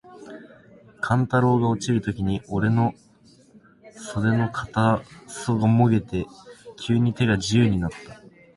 [0.99, 2.95] 勘太郎が落ちるときに、おれの
[4.15, 6.25] 袷の片袖がもげて、
[6.83, 8.19] 急に手が自由になつた。